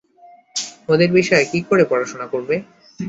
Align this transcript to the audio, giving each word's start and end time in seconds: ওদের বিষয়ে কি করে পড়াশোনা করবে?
ওদের 0.89 1.09
বিষয়ে 1.17 1.45
কি 1.51 1.59
করে 1.69 1.83
পড়াশোনা 1.85 2.25
করবে? 2.33 2.55